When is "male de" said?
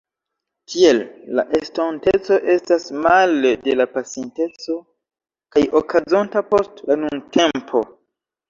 3.03-3.75